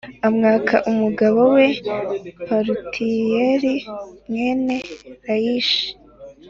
[0.27, 1.65] amwaka umugabo we
[2.45, 3.73] Palutiyeli
[4.27, 4.75] mwene
[5.25, 5.87] Layishi.